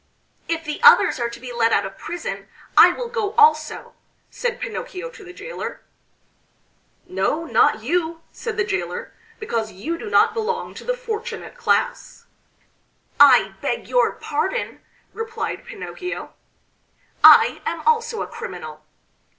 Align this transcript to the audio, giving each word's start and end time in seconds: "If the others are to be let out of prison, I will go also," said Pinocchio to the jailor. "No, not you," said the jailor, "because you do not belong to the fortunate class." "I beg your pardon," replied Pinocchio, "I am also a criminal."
"If 0.47 0.63
the 0.63 0.79
others 0.81 1.19
are 1.19 1.29
to 1.29 1.39
be 1.39 1.53
let 1.53 1.71
out 1.71 1.85
of 1.85 1.95
prison, 1.95 2.49
I 2.75 2.89
will 2.91 3.07
go 3.07 3.33
also," 3.33 3.93
said 4.31 4.59
Pinocchio 4.59 5.11
to 5.11 5.23
the 5.23 5.31
jailor. 5.31 5.81
"No, 7.07 7.45
not 7.45 7.83
you," 7.83 8.23
said 8.31 8.57
the 8.57 8.63
jailor, 8.63 9.13
"because 9.39 9.71
you 9.71 9.99
do 9.99 10.09
not 10.09 10.33
belong 10.33 10.73
to 10.73 10.83
the 10.83 10.97
fortunate 10.97 11.55
class." 11.55 12.25
"I 13.19 13.53
beg 13.61 13.87
your 13.87 14.13
pardon," 14.13 14.81
replied 15.13 15.65
Pinocchio, 15.65 16.33
"I 17.23 17.61
am 17.67 17.81
also 17.85 18.23
a 18.23 18.27
criminal." 18.27 18.83